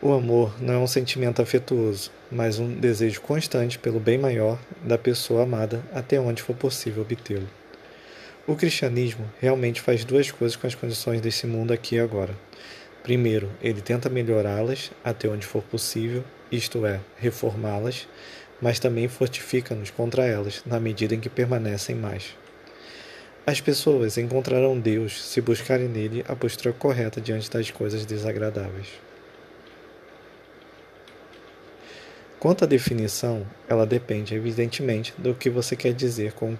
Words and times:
O 0.00 0.12
amor 0.12 0.54
não 0.62 0.74
é 0.74 0.78
um 0.78 0.86
sentimento 0.86 1.42
afetuoso, 1.42 2.12
mas 2.30 2.60
um 2.60 2.72
desejo 2.72 3.20
constante 3.20 3.80
pelo 3.80 3.98
bem 3.98 4.16
maior 4.16 4.56
da 4.84 4.96
pessoa 4.96 5.42
amada 5.42 5.82
até 5.92 6.20
onde 6.20 6.40
for 6.40 6.54
possível 6.54 7.02
obtê-lo. 7.02 7.48
O 8.46 8.54
cristianismo 8.54 9.28
realmente 9.40 9.80
faz 9.80 10.04
duas 10.04 10.30
coisas 10.30 10.54
com 10.54 10.68
as 10.68 10.74
condições 10.76 11.20
desse 11.20 11.48
mundo 11.48 11.72
aqui 11.72 11.96
e 11.96 11.98
agora. 11.98 12.32
Primeiro, 13.02 13.50
ele 13.60 13.80
tenta 13.80 14.08
melhorá-las 14.08 14.92
até 15.02 15.28
onde 15.28 15.44
for 15.44 15.64
possível, 15.64 16.22
isto 16.50 16.86
é, 16.86 17.00
reformá-las, 17.16 18.06
mas 18.62 18.78
também 18.78 19.08
fortifica-nos 19.08 19.90
contra 19.90 20.24
elas 20.24 20.62
na 20.64 20.78
medida 20.78 21.16
em 21.16 21.20
que 21.20 21.28
permanecem 21.28 21.96
mais. 21.96 22.36
As 23.44 23.60
pessoas 23.60 24.16
encontrarão 24.16 24.78
Deus 24.78 25.24
se 25.24 25.40
buscarem 25.40 25.88
nele 25.88 26.24
a 26.28 26.36
postura 26.36 26.72
correta 26.72 27.20
diante 27.20 27.50
das 27.50 27.68
coisas 27.72 28.06
desagradáveis. 28.06 29.07
Quanto 32.40 32.62
à 32.62 32.68
definição, 32.68 33.44
ela 33.68 33.84
depende, 33.84 34.32
evidentemente, 34.32 35.12
do 35.18 35.34
que 35.34 35.50
você 35.50 35.74
quer 35.74 35.92
dizer 35.92 36.34
com 36.34 36.56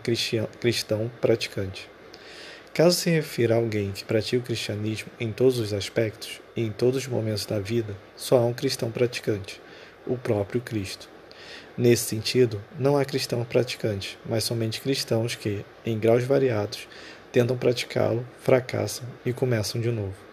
cristão 0.61 1.09
praticante. 1.21 1.89
Caso 2.75 2.97
se 2.97 3.11
refira 3.11 3.55
a 3.55 3.59
alguém 3.59 3.93
que 3.93 4.05
pratica 4.05 4.43
o 4.43 4.45
cristianismo 4.45 5.09
em 5.21 5.31
todos 5.31 5.61
os 5.61 5.73
aspectos 5.73 6.41
e 6.57 6.63
em 6.63 6.73
todos 6.73 7.03
os 7.03 7.07
momentos 7.07 7.47
da 7.47 7.61
vida, 7.61 7.97
só 8.17 8.39
há 8.39 8.45
um 8.45 8.53
cristão 8.53 8.91
praticante, 8.91 9.61
o 10.05 10.19
próprio 10.19 10.61
Cristo. 10.61 11.09
Nesse 11.77 12.07
sentido, 12.07 12.61
não 12.77 12.97
há 12.97 13.05
cristão 13.05 13.45
praticante, 13.45 14.19
mas 14.27 14.43
somente 14.43 14.81
cristãos 14.81 15.37
que, 15.37 15.65
em 15.87 15.97
graus 15.97 16.25
variados, 16.25 16.89
tentam 17.31 17.57
praticá-lo, 17.57 18.27
fracassam 18.41 19.07
e 19.25 19.33
começam 19.33 19.81
de 19.81 19.93
novo. 19.93 20.28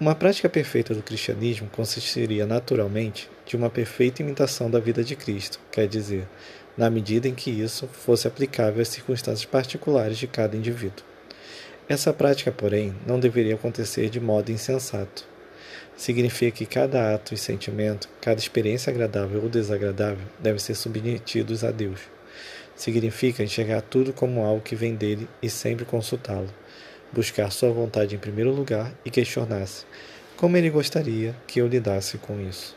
Uma 0.00 0.12
prática 0.12 0.48
perfeita 0.48 0.92
do 0.92 1.04
cristianismo 1.04 1.70
consistiria 1.70 2.44
naturalmente 2.44 3.30
de 3.46 3.54
uma 3.54 3.70
perfeita 3.70 4.22
imitação 4.22 4.68
da 4.68 4.80
vida 4.80 5.04
de 5.04 5.14
Cristo, 5.14 5.60
quer 5.70 5.86
dizer, 5.86 6.26
na 6.76 6.90
medida 6.90 7.28
em 7.28 7.34
que 7.34 7.48
isso 7.48 7.86
fosse 7.86 8.26
aplicável 8.26 8.82
às 8.82 8.88
circunstâncias 8.88 9.44
particulares 9.44 10.18
de 10.18 10.26
cada 10.26 10.56
indivíduo. 10.56 11.04
Essa 11.88 12.12
prática, 12.12 12.50
porém, 12.50 12.92
não 13.06 13.20
deveria 13.20 13.54
acontecer 13.54 14.10
de 14.10 14.18
modo 14.18 14.50
insensato. 14.50 15.24
Significa 15.96 16.56
que 16.56 16.66
cada 16.66 17.14
ato 17.14 17.32
e 17.32 17.36
sentimento, 17.36 18.08
cada 18.20 18.40
experiência 18.40 18.90
agradável 18.90 19.44
ou 19.44 19.48
desagradável, 19.48 20.26
devem 20.40 20.58
ser 20.58 20.74
submetidos 20.74 21.62
a 21.62 21.70
Deus. 21.70 22.00
Significa 22.74 23.44
enxergar 23.44 23.82
tudo 23.82 24.12
como 24.12 24.42
algo 24.44 24.60
que 24.60 24.74
vem 24.74 24.96
dele 24.96 25.28
e 25.40 25.48
sempre 25.48 25.84
consultá-lo. 25.84 26.52
Buscar 27.14 27.52
sua 27.52 27.70
vontade 27.70 28.16
em 28.16 28.18
primeiro 28.18 28.50
lugar 28.50 28.92
e 29.04 29.10
questionar-se 29.10 29.84
como 30.36 30.56
ele 30.56 30.68
gostaria 30.68 31.32
que 31.46 31.60
eu 31.60 31.68
lidasse 31.68 32.18
com 32.18 32.40
isso. 32.40 32.76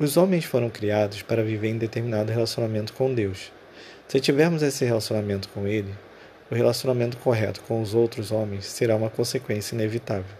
Os 0.00 0.16
homens 0.16 0.44
foram 0.44 0.68
criados 0.68 1.22
para 1.22 1.44
viver 1.44 1.68
em 1.68 1.78
determinado 1.78 2.32
relacionamento 2.32 2.92
com 2.92 3.14
Deus. 3.14 3.52
Se 4.08 4.18
tivermos 4.18 4.62
esse 4.62 4.84
relacionamento 4.84 5.48
com 5.50 5.68
Ele, 5.68 5.94
o 6.50 6.56
relacionamento 6.56 7.16
correto 7.18 7.60
com 7.68 7.80
os 7.80 7.94
outros 7.94 8.32
homens 8.32 8.64
será 8.64 8.96
uma 8.96 9.10
consequência 9.10 9.76
inevitável. 9.76 10.36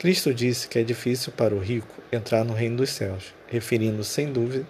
Cristo 0.00 0.34
disse 0.34 0.66
que 0.66 0.80
é 0.80 0.82
difícil 0.82 1.32
para 1.32 1.54
o 1.54 1.60
rico 1.60 2.02
entrar 2.10 2.44
no 2.44 2.54
reino 2.54 2.78
dos 2.78 2.90
céus, 2.90 3.32
referindo 3.46 4.02
sem 4.02 4.32
dúvida 4.32 4.66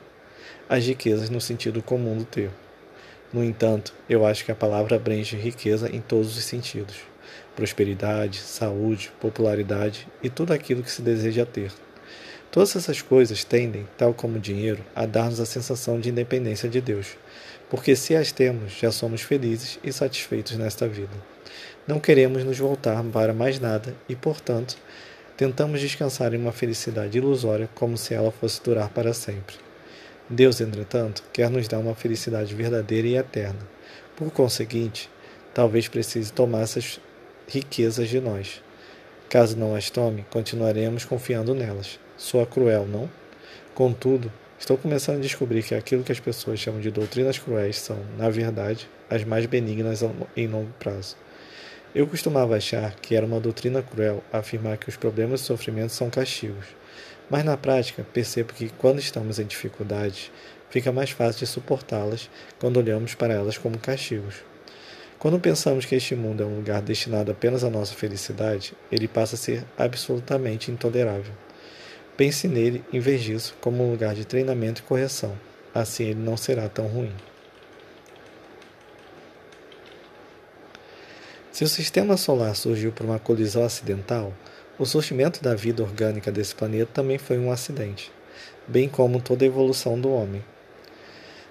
às 0.69 0.87
riquezas 0.87 1.31
no 1.31 1.41
sentido 1.41 1.83
comum 1.83 2.17
do 2.17 2.25
termo. 2.25 2.55
No 3.33 3.45
entanto, 3.45 3.93
eu 4.09 4.25
acho 4.25 4.45
que 4.45 4.53
a 4.53 4.55
palavra 4.55 4.97
abrange 4.97 5.37
riqueza 5.37 5.91
em 5.95 6.01
todos 6.01 6.37
os 6.37 6.45
sentidos: 6.45 6.97
prosperidade, 7.55 8.39
saúde, 8.39 9.13
popularidade 9.21 10.09
e 10.23 10.31
tudo 10.31 10.53
aquilo 10.53 10.83
que 10.83 10.91
se 10.91 11.03
deseja 11.03 11.45
ter. 11.45 11.73
Todas 12.51 12.75
essas 12.75 13.03
coisas 13.03 13.45
tendem, 13.45 13.87
tal 13.99 14.15
como 14.15 14.37
o 14.37 14.41
dinheiro, 14.41 14.83
a 14.97 15.05
dar-nos 15.05 15.39
a 15.39 15.45
sensação 15.45 16.01
de 16.01 16.09
independência 16.09 16.69
de 16.69 16.81
Deus, 16.81 17.09
porque 17.69 17.95
se 17.95 18.17
as 18.17 18.33
temos, 18.33 18.73
já 18.73 18.91
somos 18.91 19.21
felizes 19.21 19.79
e 19.85 19.93
satisfeitos 19.93 20.57
nesta 20.57 20.89
vida. 20.89 21.13
Não 21.87 22.01
queremos 22.01 22.45
nos 22.45 22.59
voltar 22.59 23.03
para 23.05 23.35
mais 23.35 23.61
nada 23.61 23.95
e, 24.09 24.17
portanto, 24.17 24.79
tentamos 25.37 25.81
descansar 25.81 26.33
em 26.33 26.39
uma 26.39 26.53
felicidade 26.53 27.19
ilusória 27.19 27.69
como 27.75 27.99
se 27.99 28.15
ela 28.15 28.31
fosse 28.31 28.63
durar 28.63 28.89
para 28.89 29.13
sempre. 29.13 29.68
Deus, 30.29 30.61
entretanto, 30.61 31.23
quer 31.33 31.51
nos 31.51 31.69
dar 31.69 31.79
uma 31.79 31.95
felicidade 31.95 32.55
verdadeira 32.55 33.09
e 33.09 33.17
eterna. 33.17 33.61
Por 34.17 34.31
conseguinte, 34.31 35.09
talvez 35.55 35.89
precise 35.89 36.33
tomar 36.33 36.63
essas 36.63 37.01
riquezas 37.47 38.09
de 38.09 38.21
nós. 38.21 38.63
Caso 39.29 39.57
não 39.57 39.75
as 39.75 39.91
tome, 39.91 40.27
continuaremos 40.31 41.05
confiando 41.05 41.55
nelas 41.55 41.99
soa 42.19 42.45
cruel, 42.45 42.85
não? 42.85 43.09
Contudo, 43.75 44.31
estou 44.59 44.77
começando 44.77 45.19
a 45.19 45.23
descobrir 45.23 45.63
que 45.63 45.75
aquilo 45.75 46.03
que 46.03 46.11
as 46.11 46.19
pessoas 46.19 46.59
chamam 46.59 46.81
de 46.81 46.91
doutrinas 46.91 47.39
cruéis 47.39 47.79
são, 47.79 47.97
na 48.19 48.29
verdade, 48.29 48.89
as 49.09 49.25
mais 49.25 49.47
benignas 49.47 50.03
em 50.37 50.49
longo 50.49 50.73
prazo. 50.81 51.17
Eu 51.95 52.07
costumava 52.07 52.55
achar 52.55 52.95
que 52.97 53.15
era 53.15 53.25
uma 53.25 53.41
doutrina 53.41 53.83
cruel 53.83 54.23
afirmar 54.31 54.77
que 54.77 54.91
os 54.91 54.97
problemas 54.97 55.41
e 55.41 55.45
sofrimentos 55.45 55.97
são 55.97 56.11
castigos, 56.11 56.67
mas 57.31 57.43
na 57.45 57.57
prática 57.57 58.07
percebo 58.13 58.53
que 58.53 58.69
quando 58.69 58.99
estamos 58.99 59.39
em 59.39 59.47
dificuldades, 59.47 60.31
fica 60.69 60.93
mais 60.93 61.11
fácil 61.11 61.41
de 61.41 61.47
suportá-las 61.47 62.29
quando 62.61 62.77
olhamos 62.77 63.15
para 63.15 63.33
elas 63.33 63.57
como 63.57 63.79
castigos. 63.79 64.35
Quando 65.19 65.41
pensamos 65.41 65.87
que 65.87 65.95
este 65.95 66.15
mundo 66.15 66.43
é 66.43 66.47
um 66.47 66.57
lugar 66.57 66.83
destinado 66.83 67.33
apenas 67.33 67.65
à 67.65 67.71
nossa 67.71 67.95
felicidade, 67.95 68.75
ele 68.93 69.09
passa 69.09 69.35
a 69.35 69.39
ser 69.39 69.65
absolutamente 69.77 70.71
intolerável. 70.71 71.33
Pense 72.17 72.47
nele, 72.47 72.85
em 72.93 73.01
vez 73.01 73.23
disso, 73.23 73.57
como 73.61 73.83
um 73.83 73.91
lugar 73.91 74.15
de 74.15 74.25
treinamento 74.25 74.83
e 74.83 74.85
correção. 74.85 75.35
Assim 75.75 76.05
ele 76.05 76.21
não 76.21 76.37
será 76.37 76.69
tão 76.69 76.87
ruim. 76.87 77.13
Se 81.59 81.65
o 81.65 81.69
sistema 81.69 82.17
solar 82.17 82.55
surgiu 82.55 82.93
por 82.93 83.05
uma 83.05 83.19
colisão 83.19 83.65
acidental, 83.65 84.33
o 84.79 84.87
surgimento 84.87 85.43
da 85.43 85.57
vida 85.57 85.83
orgânica 85.83 86.31
desse 86.31 86.55
planeta 86.55 86.89
também 86.95 87.19
foi 87.19 87.37
um 87.37 87.51
acidente, 87.51 88.13
bem 88.69 88.89
como 88.89 89.21
toda 89.21 89.45
a 89.45 89.49
evolução 89.49 90.01
do 90.01 90.09
homem. 90.09 90.45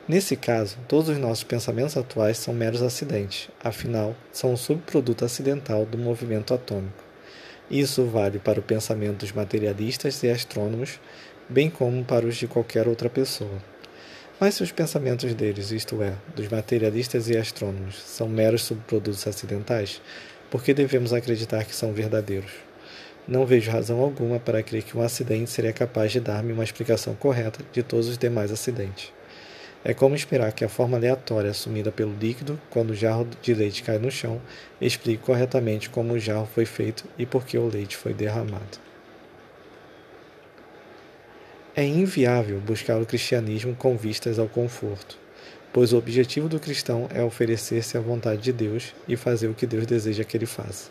Nesse 0.08 0.38
caso, 0.38 0.78
todos 0.88 1.10
os 1.10 1.18
nossos 1.18 1.44
pensamentos 1.44 1.98
atuais 1.98 2.38
são 2.38 2.54
meros 2.54 2.82
acidentes, 2.82 3.50
afinal, 3.62 4.16
são 4.32 4.54
um 4.54 4.56
subproduto 4.56 5.26
acidental 5.26 5.86
do 5.86 5.98
movimento 5.98 6.54
atômico. 6.54 7.04
Isso 7.70 8.06
vale 8.06 8.40
para 8.40 8.62
o 8.62 8.64
pensamento 8.64 9.18
dos 9.18 9.34
materialistas 9.34 10.24
e 10.24 10.30
astrônomos, 10.30 11.02
bem 11.50 11.70
como 11.70 12.06
para 12.06 12.26
os 12.26 12.38
de 12.38 12.48
qualquer 12.48 12.88
outra 12.88 13.10
pessoa. 13.10 13.62
Mas 14.40 14.54
se 14.54 14.62
os 14.62 14.72
pensamentos 14.72 15.34
deles, 15.34 15.72
isto 15.72 16.04
é, 16.04 16.14
dos 16.36 16.48
materialistas 16.48 17.28
e 17.28 17.36
astrônomos, 17.36 18.00
são 18.00 18.30
meros 18.30 18.62
subprodutos 18.62 19.26
acidentais, 19.26 20.00
por 20.52 20.62
que 20.62 20.76
devemos 20.76 21.12
acreditar 21.12 21.66
que 21.66 21.76
são 21.76 21.92
verdadeiros? 21.92 22.52
Não 23.28 23.48
vejo 23.48 23.72
razão 23.72 24.00
alguma 24.00 24.40
para 24.40 24.62
crer 24.62 24.84
que 24.84 24.96
um 24.96 25.02
acidente 25.02 25.50
seria 25.50 25.74
capaz 25.74 26.12
de 26.12 26.20
dar-me 26.20 26.54
uma 26.54 26.64
explicação 26.64 27.16
correta 27.16 27.62
de 27.74 27.82
todos 27.82 28.08
os 28.08 28.18
demais 28.18 28.52
acidentes. 28.52 29.12
É 29.84 29.96
como 29.96 30.16
esperar 30.16 30.52
que 30.52 30.64
a 30.64 30.70
forma 30.70 30.98
aleatória 30.98 31.50
assumida 31.50 31.92
pelo 31.92 32.14
líquido, 32.14 32.62
quando 32.70 32.92
o 32.92 32.96
jarro 32.96 33.28
de 33.42 33.54
leite 33.56 33.82
cai 33.82 33.98
no 33.98 34.12
chão, 34.12 34.40
explique 34.80 35.24
corretamente 35.24 35.90
como 35.90 36.14
o 36.14 36.20
jarro 36.20 36.48
foi 36.54 36.66
feito 36.66 37.06
e 37.18 37.26
por 37.26 37.44
que 37.44 37.58
o 37.58 37.68
leite 37.68 37.98
foi 37.98 38.14
derramado. 38.14 38.87
É 41.80 41.86
inviável 41.86 42.60
buscar 42.60 43.00
o 43.00 43.06
cristianismo 43.06 43.76
com 43.76 43.96
vistas 43.96 44.40
ao 44.40 44.48
conforto, 44.48 45.16
pois 45.72 45.94
o 45.94 45.98
objetivo 46.00 46.50
do 46.50 46.60
cristão 46.60 47.08
é 47.14 47.22
oferecer-se 47.22 47.96
à 47.96 48.02
vontade 48.02 48.42
de 48.42 48.52
Deus 48.52 48.96
e 49.08 49.16
fazer 49.16 49.48
o 49.48 49.54
que 49.54 49.68
Deus 49.68 49.86
deseja 49.86 50.24
que 50.24 50.36
ele 50.36 50.48
faça. 50.48 50.90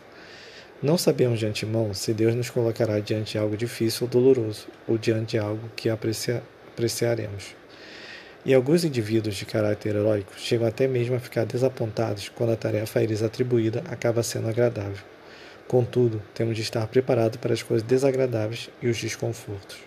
Não 0.81 0.97
sabemos 0.97 1.39
de 1.39 1.45
antemão 1.45 1.93
se 1.93 2.13
Deus 2.13 2.33
nos 2.33 2.49
colocará 2.49 3.01
diante 3.01 3.33
de 3.33 3.37
algo 3.37 3.57
difícil 3.57 4.07
ou 4.07 4.09
doloroso, 4.09 4.69
ou 4.87 4.97
diante 4.97 5.31
de 5.31 5.39
algo 5.39 5.69
que 5.75 5.89
aprecia, 5.89 6.41
apreciaremos. 6.69 7.53
E 8.45 8.53
alguns 8.53 8.85
indivíduos 8.85 9.35
de 9.35 9.45
caráter 9.45 9.93
heróico 9.93 10.39
chegam 10.39 10.65
até 10.65 10.87
mesmo 10.87 11.17
a 11.17 11.19
ficar 11.19 11.45
desapontados 11.45 12.29
quando 12.29 12.53
a 12.53 12.55
tarefa 12.55 12.99
a 12.99 13.03
eles 13.03 13.21
atribuída 13.21 13.83
acaba 13.89 14.23
sendo 14.23 14.47
agradável. 14.47 15.03
Contudo, 15.67 16.23
temos 16.33 16.55
de 16.55 16.61
estar 16.61 16.87
preparados 16.87 17.35
para 17.35 17.53
as 17.53 17.61
coisas 17.61 17.85
desagradáveis 17.85 18.69
e 18.81 18.87
os 18.87 18.97
desconfortos. 18.97 19.86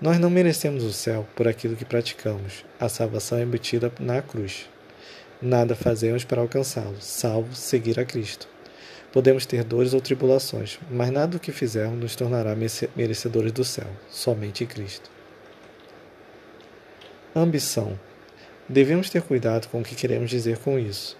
Nós 0.00 0.18
não 0.18 0.28
merecemos 0.28 0.82
o 0.82 0.92
céu 0.92 1.26
por 1.36 1.46
aquilo 1.46 1.76
que 1.76 1.84
praticamos. 1.84 2.64
A 2.80 2.88
salvação 2.88 3.38
é 3.38 3.42
embutida 3.42 3.92
na 4.00 4.20
cruz. 4.20 4.68
Nada 5.40 5.76
fazemos 5.76 6.24
para 6.24 6.40
alcançá-lo, 6.40 6.96
salvo 7.00 7.54
seguir 7.54 8.00
a 8.00 8.04
Cristo. 8.04 8.48
Podemos 9.12 9.46
ter 9.46 9.62
dores 9.62 9.94
ou 9.94 10.00
tribulações, 10.00 10.80
mas 10.90 11.10
nada 11.10 11.28
do 11.28 11.40
que 11.40 11.52
fizermos 11.52 12.00
nos 12.00 12.16
tornará 12.16 12.56
merecedores 12.96 13.52
do 13.52 13.64
céu, 13.64 13.86
somente 14.10 14.66
Cristo. 14.66 15.08
Ambição. 17.34 17.98
Devemos 18.68 19.08
ter 19.10 19.22
cuidado 19.22 19.68
com 19.68 19.80
o 19.80 19.84
que 19.84 19.94
queremos 19.94 20.28
dizer 20.28 20.58
com 20.58 20.78
isso. 20.78 21.16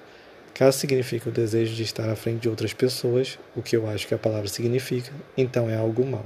Caso 0.53 0.79
signifique 0.79 1.29
o 1.29 1.32
desejo 1.32 1.75
de 1.75 1.85
estar 1.85 2.09
à 2.09 2.17
frente 2.17 2.43
de 2.43 2.49
outras 2.49 2.73
pessoas, 2.73 3.38
o 3.55 3.62
que 3.62 3.76
eu 3.76 3.88
acho 3.88 4.09
que 4.09 4.15
a 4.15 4.19
palavra 4.19 4.49
significa, 4.49 5.12
então 5.37 5.71
é 5.71 5.76
algo 5.76 6.05
mal. 6.05 6.25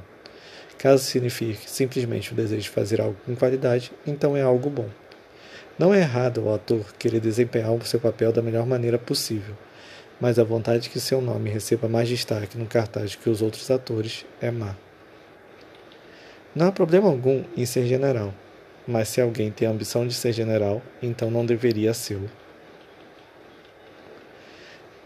Caso 0.78 1.02
signifique 1.02 1.68
simplesmente 1.68 2.32
o 2.32 2.36
desejo 2.36 2.62
de 2.62 2.70
fazer 2.70 3.00
algo 3.00 3.16
com 3.26 3.34
qualidade, 3.34 3.90
então 4.06 4.36
é 4.36 4.42
algo 4.42 4.70
bom. 4.70 4.88
Não 5.76 5.92
é 5.92 5.98
errado 5.98 6.44
o 6.44 6.54
ator 6.54 6.84
querer 6.96 7.20
desempenhar 7.20 7.72
o 7.72 7.84
seu 7.84 7.98
papel 7.98 8.32
da 8.32 8.40
melhor 8.40 8.64
maneira 8.64 8.96
possível, 8.96 9.56
mas 10.20 10.38
a 10.38 10.44
vontade 10.44 10.84
de 10.84 10.90
que 10.90 11.00
seu 11.00 11.20
nome 11.20 11.50
receba 11.50 11.88
mais 11.88 12.08
destaque 12.08 12.56
no 12.56 12.66
cartaz 12.66 13.16
que 13.16 13.28
os 13.28 13.42
outros 13.42 13.68
atores 13.70 14.24
é 14.40 14.52
má. 14.52 14.76
Não 16.54 16.68
há 16.68 16.72
problema 16.72 17.08
algum 17.08 17.42
em 17.56 17.66
ser 17.66 17.86
general, 17.86 18.32
mas 18.86 19.08
se 19.08 19.20
alguém 19.20 19.50
tem 19.50 19.66
a 19.66 19.70
ambição 19.72 20.06
de 20.06 20.14
ser 20.14 20.32
general, 20.32 20.80
então 21.02 21.30
não 21.30 21.44
deveria 21.44 21.92
sê-lo. 21.92 22.30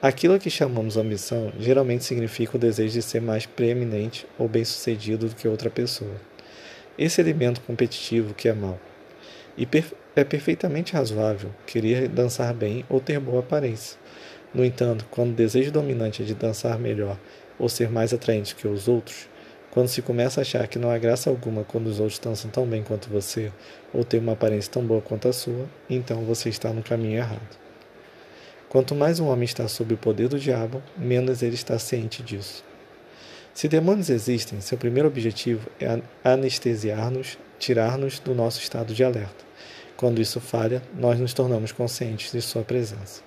Aquilo 0.02 0.34
a 0.34 0.38
que 0.40 0.50
chamamos 0.50 0.96
ambição 0.96 1.52
geralmente 1.60 2.02
significa 2.02 2.56
o 2.56 2.60
desejo 2.60 2.94
de 2.94 3.02
ser 3.02 3.22
mais 3.22 3.46
preeminente 3.46 4.26
ou 4.37 4.49
bem-sucedido 4.49 5.28
do 5.28 5.37
que 5.37 5.46
outra 5.46 5.70
pessoa. 5.70 6.16
Esse 6.99 7.20
elemento 7.20 7.60
competitivo 7.60 8.34
que 8.34 8.49
é 8.49 8.52
mau. 8.52 8.81
E 9.56 9.64
é 10.16 10.25
perfeitamente 10.25 10.94
razoável 10.94 11.50
querer 11.64 12.08
dançar 12.08 12.52
bem 12.52 12.84
ou 12.88 12.99
ter 12.99 13.20
boa 13.20 13.38
aparência. 13.38 13.96
No 14.52 14.64
entanto, 14.64 15.06
quando 15.08 15.31
o 15.31 15.37
desejo 15.37 15.70
dominante 15.70 16.22
é 16.22 16.25
de 16.25 16.34
dançar 16.34 16.81
melhor 16.81 17.16
ou 17.56 17.69
ser 17.69 17.88
mais 17.88 18.12
atraente 18.12 18.56
que 18.56 18.66
os 18.66 18.88
outros, 18.88 19.28
quando 19.70 19.87
se 19.87 20.02
começa 20.02 20.40
a 20.40 20.43
achar 20.43 20.66
que 20.66 20.81
não 20.81 20.90
há 20.90 20.98
graça 20.98 21.31
alguma 21.31 21.62
quando 21.62 21.87
os 21.87 22.00
outros 22.00 22.19
dançam 22.19 22.50
tão 22.50 22.66
bem 22.66 22.82
quanto 22.82 23.08
você, 23.08 23.52
ou 23.94 24.02
têm 24.02 24.19
uma 24.19 24.32
aparência 24.32 24.72
tão 24.72 24.84
boa 24.84 25.00
quanto 25.00 25.28
a 25.28 25.32
sua, 25.32 25.64
então 25.88 26.25
você 26.25 26.48
está 26.48 26.72
no 26.72 26.82
caminho 26.82 27.19
errado. 27.19 27.62
Quanto 28.72 28.94
mais 28.94 29.20
um 29.20 29.28
homem 29.28 29.44
está 29.44 29.69
sob 29.69 29.92
o 29.92 29.98
poder 29.98 30.28
do 30.28 30.38
diabo, 30.38 30.82
menos 30.96 31.42
ele 31.42 31.54
está 31.54 31.78
ciente 31.78 32.22
disso. 32.22 32.64
Se 33.52 33.69
demônios 33.69 34.08
existem, 34.08 34.62
seu 34.62 34.78
primeiro 34.78 35.06
objetivo 35.06 35.69
é 35.78 36.00
anestesiar-nos, 36.24 37.36
tirar-nos 37.58 38.19
do 38.19 38.34
nosso 38.34 38.60
estado 38.60 38.94
de 38.94 39.04
alerta. 39.04 39.44
Quando 39.94 40.22
isso 40.22 40.40
falha, 40.40 40.82
nós 40.98 41.20
nos 41.20 41.34
tornamos 41.34 41.70
conscientes 41.70 42.32
de 42.32 42.40
sua 42.40 42.62
presença. 42.62 43.20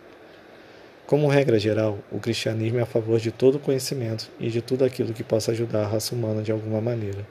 Como 1.05 1.27
regra 1.27 1.59
geral, 1.59 1.99
o 2.11 2.19
cristianismo 2.19 2.79
é 2.79 2.81
a 2.81 2.87
favor 2.87 3.19
de 3.19 3.29
todo 3.29 3.59
conhecimento 3.59 4.31
e 4.39 4.49
de 4.49 4.63
tudo 4.63 4.83
aquilo 4.83 5.13
que 5.13 5.23
possa 5.23 5.51
ajudar 5.51 5.83
a 5.83 5.87
raça 5.87 6.15
humana 6.15 6.41
de 6.41 6.51
alguma 6.51 6.81
maneira. 6.81 7.23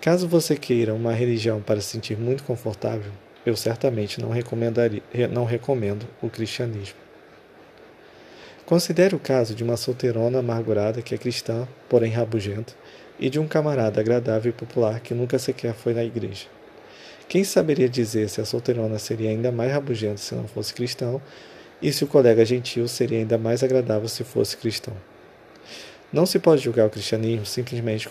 Caso 0.00 0.26
você 0.26 0.56
queira 0.56 0.92
uma 0.92 1.12
religião 1.12 1.62
para 1.62 1.80
se 1.80 1.90
sentir 1.90 2.18
muito 2.18 2.42
confortável, 2.42 3.12
eu 3.44 3.56
certamente 3.56 4.20
não, 4.20 4.30
recomendaria, 4.30 5.02
não 5.30 5.44
recomendo 5.44 6.06
o 6.22 6.28
cristianismo. 6.28 6.96
Considere 8.64 9.14
o 9.14 9.18
caso 9.18 9.54
de 9.54 9.64
uma 9.64 9.76
solteirona 9.76 10.38
amargurada 10.38 11.02
que 11.02 11.14
é 11.14 11.18
cristã, 11.18 11.66
porém 11.88 12.12
rabugenta, 12.12 12.72
e 13.18 13.28
de 13.28 13.38
um 13.38 13.46
camarada 13.46 14.00
agradável 14.00 14.50
e 14.50 14.52
popular 14.52 15.00
que 15.00 15.14
nunca 15.14 15.38
sequer 15.38 15.74
foi 15.74 15.92
na 15.92 16.04
igreja. 16.04 16.46
Quem 17.28 17.44
saberia 17.44 17.88
dizer 17.88 18.28
se 18.28 18.40
a 18.40 18.44
solteirona 18.44 18.98
seria 18.98 19.30
ainda 19.30 19.50
mais 19.50 19.72
rabugenta 19.72 20.18
se 20.18 20.34
não 20.34 20.46
fosse 20.46 20.74
cristão 20.74 21.20
e 21.80 21.92
se 21.92 22.04
o 22.04 22.06
colega 22.06 22.44
gentil 22.44 22.86
seria 22.86 23.18
ainda 23.18 23.36
mais 23.36 23.62
agradável 23.62 24.08
se 24.08 24.22
fosse 24.22 24.56
cristão. 24.56 24.94
Não 26.12 26.26
se 26.26 26.38
pode 26.38 26.62
julgar 26.62 26.86
o 26.86 26.90
cristianismo 26.90 27.46
simplesmente 27.46 28.08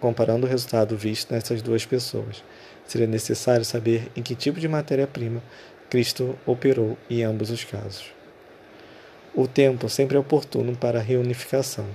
comparando 0.00 0.46
o 0.46 0.48
resultado 0.48 0.96
visto 0.96 1.32
nessas 1.32 1.60
duas 1.60 1.84
pessoas. 1.84 2.44
Seria 2.90 3.06
necessário 3.06 3.64
saber 3.64 4.10
em 4.16 4.20
que 4.20 4.34
tipo 4.34 4.58
de 4.58 4.66
matéria-prima 4.66 5.40
Cristo 5.88 6.36
operou 6.44 6.98
em 7.08 7.22
ambos 7.22 7.48
os 7.48 7.62
casos. 7.62 8.06
O 9.32 9.46
tempo 9.46 9.88
sempre 9.88 10.16
é 10.16 10.18
oportuno 10.18 10.74
para 10.74 10.98
a 10.98 11.00
reunificação. 11.00 11.86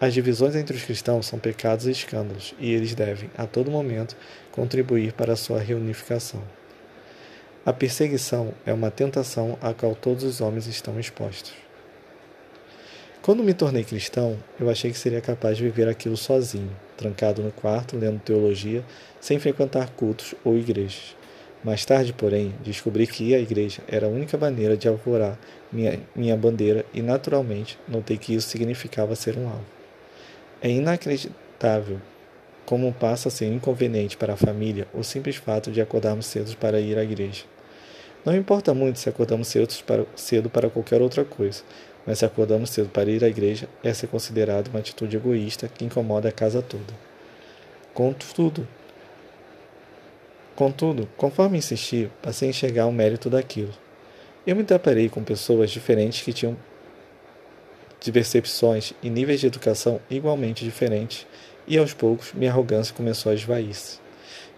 As 0.00 0.14
divisões 0.14 0.54
entre 0.54 0.76
os 0.76 0.84
cristãos 0.84 1.26
são 1.26 1.40
pecados 1.40 1.88
e 1.88 1.90
escândalos, 1.90 2.54
e 2.60 2.72
eles 2.72 2.94
devem, 2.94 3.28
a 3.36 3.48
todo 3.48 3.68
momento, 3.68 4.16
contribuir 4.52 5.12
para 5.14 5.32
a 5.32 5.36
sua 5.36 5.58
reunificação. 5.58 6.40
A 7.66 7.72
perseguição 7.72 8.54
é 8.64 8.72
uma 8.72 8.92
tentação 8.92 9.58
a 9.60 9.74
qual 9.74 9.96
todos 9.96 10.22
os 10.22 10.40
homens 10.40 10.68
estão 10.68 11.00
expostos. 11.00 11.52
Quando 13.24 13.42
me 13.42 13.54
tornei 13.54 13.82
cristão, 13.84 14.36
eu 14.60 14.68
achei 14.68 14.90
que 14.90 14.98
seria 14.98 15.18
capaz 15.18 15.56
de 15.56 15.62
viver 15.62 15.88
aquilo 15.88 16.14
sozinho, 16.14 16.70
trancado 16.94 17.42
no 17.42 17.50
quarto, 17.50 17.96
lendo 17.96 18.20
teologia, 18.20 18.84
sem 19.18 19.38
frequentar 19.38 19.88
cultos 19.92 20.34
ou 20.44 20.58
igrejas. 20.58 21.16
Mais 21.64 21.86
tarde, 21.86 22.12
porém, 22.12 22.54
descobri 22.62 23.06
que 23.06 23.24
ir 23.24 23.34
à 23.34 23.38
igreja 23.38 23.80
era 23.88 24.04
a 24.04 24.10
única 24.10 24.36
maneira 24.36 24.76
de 24.76 24.88
alvorar 24.88 25.38
minha, 25.72 25.98
minha 26.14 26.36
bandeira 26.36 26.84
e, 26.92 27.00
naturalmente, 27.00 27.78
notei 27.88 28.18
que 28.18 28.34
isso 28.34 28.50
significava 28.50 29.16
ser 29.16 29.38
um 29.38 29.48
alvo. 29.48 29.64
É 30.60 30.68
inacreditável 30.68 32.02
como 32.66 32.92
passa 32.92 33.28
a 33.28 33.30
ser 33.30 33.46
inconveniente 33.46 34.18
para 34.18 34.34
a 34.34 34.36
família 34.36 34.86
o 34.92 35.02
simples 35.02 35.36
fato 35.36 35.70
de 35.70 35.80
acordarmos 35.80 36.26
cedo 36.26 36.54
para 36.58 36.78
ir 36.78 36.98
à 36.98 37.02
igreja. 37.02 37.44
Não 38.22 38.36
importa 38.36 38.74
muito 38.74 38.98
se 38.98 39.08
acordamos 39.08 39.48
cedo 39.48 39.72
para, 39.86 40.04
cedo 40.14 40.50
para 40.50 40.68
qualquer 40.68 41.00
outra 41.00 41.24
coisa, 41.24 41.62
mas 42.06 42.18
se 42.18 42.24
acordamos 42.24 42.70
cedo 42.70 42.88
para 42.88 43.10
ir 43.10 43.24
à 43.24 43.28
igreja, 43.28 43.68
essa 43.82 44.06
é 44.06 44.08
considerada 44.08 44.70
uma 44.70 44.78
atitude 44.78 45.16
egoísta 45.16 45.68
que 45.68 45.84
incomoda 45.84 46.28
a 46.28 46.32
casa 46.32 46.60
toda. 46.60 46.94
Contudo, 47.92 48.66
contudo, 50.54 51.08
conforme 51.16 51.58
insisti, 51.58 52.10
passei 52.20 52.48
a 52.48 52.50
enxergar 52.50 52.86
o 52.86 52.92
mérito 52.92 53.30
daquilo. 53.30 53.72
Eu 54.46 54.56
me 54.56 54.62
deparei 54.62 55.08
com 55.08 55.24
pessoas 55.24 55.70
diferentes 55.70 56.22
que 56.22 56.32
tinham 56.32 56.56
de 58.00 58.12
percepções 58.12 58.92
e 59.02 59.08
níveis 59.08 59.40
de 59.40 59.46
educação 59.46 59.98
igualmente 60.10 60.62
diferentes, 60.62 61.26
e 61.66 61.78
aos 61.78 61.94
poucos 61.94 62.34
minha 62.34 62.50
arrogância 62.50 62.94
começou 62.94 63.32
a 63.32 63.34
esvair-se. 63.34 63.98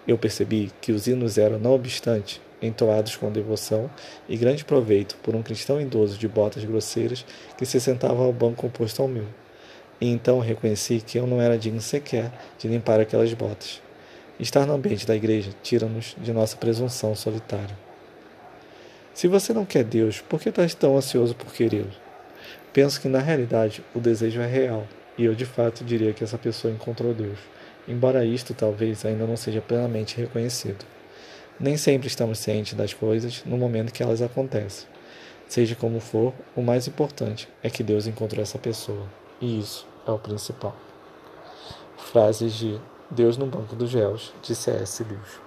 Eu 0.07 0.19
percebi 0.19 0.73
que 0.81 0.91
os 0.91 1.07
hinos 1.07 1.39
eram, 1.39 1.59
não 1.59 1.73
obstante, 1.73 2.41
entoados 2.61 3.17
com 3.17 3.31
devoção 3.31 3.91
e 4.29 4.37
grande 4.37 4.65
proveito 4.65 5.17
por 5.23 5.35
um 5.35 5.43
cristão 5.43 5.81
idoso 5.81 6.19
de 6.19 6.27
botas 6.27 6.65
grosseiras 6.65 7.25
que 7.57 7.67
se 7.67 7.81
sentava 7.81 8.25
ao 8.25 8.33
banco 8.33 8.67
oposto 8.67 9.03
ao 9.03 9.09
meu. 9.09 9.27
E 10.01 10.09
então 10.11 10.39
reconheci 10.39 11.01
que 11.01 11.19
eu 11.19 11.27
não 11.27 11.41
era 11.41 11.59
digno 11.59 11.81
sequer 11.81 12.31
de 12.59 12.69
limpar 12.69 13.01
aquelas 13.01 13.33
botas. 13.33 13.81
Estar 14.39 14.67
no 14.67 14.75
ambiente 14.75 15.07
da 15.07 15.17
igreja 15.17 15.51
tira-nos 15.63 16.15
de 16.19 16.33
nossa 16.33 16.57
presunção 16.57 17.15
solitária. 17.15 17.77
Se 19.15 19.27
você 19.27 19.55
não 19.55 19.65
quer 19.65 19.83
Deus, 19.83 20.21
por 20.21 20.39
que 20.39 20.51
está 20.51 20.67
tão 20.69 20.97
ansioso 20.97 21.35
por 21.35 21.51
querê-lo? 21.53 21.91
Penso 22.71 23.01
que 23.01 23.09
na 23.09 23.19
realidade 23.19 23.83
o 23.95 23.99
desejo 23.99 24.43
é 24.43 24.47
real, 24.47 24.87
e 25.17 25.25
eu 25.25 25.35
de 25.35 25.47
fato 25.47 25.83
diria 25.83 26.13
que 26.13 26.23
essa 26.23 26.37
pessoa 26.37 26.75
encontrou 26.75 27.15
Deus, 27.15 27.39
embora 27.89 28.27
isto 28.27 28.53
talvez 28.53 29.07
ainda 29.07 29.27
não 29.27 29.35
seja 29.35 29.63
plenamente 29.63 30.19
reconhecido. 30.19 30.85
Nem 31.59 31.77
sempre 31.77 32.07
estamos 32.07 32.39
cientes 32.39 32.75
das 32.75 32.93
coisas 32.93 33.43
no 33.47 33.57
momento 33.57 33.93
que 33.93 34.03
elas 34.03 34.21
acontecem. 34.21 34.87
Seja 35.49 35.75
como 35.75 36.01
for, 36.01 36.35
o 36.55 36.61
mais 36.61 36.87
importante 36.87 37.49
é 37.63 37.71
que 37.71 37.83
Deus 37.83 38.07
encontrou 38.07 38.43
essa 38.43 38.59
pessoa, 38.59 39.07
e 39.41 39.59
isso 39.59 39.87
é 40.07 40.11
o 40.11 40.19
principal. 40.19 40.77
Frases 41.97 42.53
de 42.53 42.79
Deus 43.11 43.37
no 43.37 43.47
Banco 43.47 43.75
dos 43.75 43.93
Réus, 43.95 44.35
de 44.43 44.55
C.S. 44.55 45.03
Lewis. 45.03 45.46